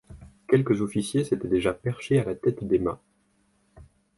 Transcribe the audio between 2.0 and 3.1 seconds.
à la tête des mâts.